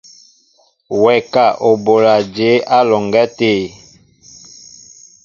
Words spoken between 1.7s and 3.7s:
bola jěbá á alɔŋgá tê?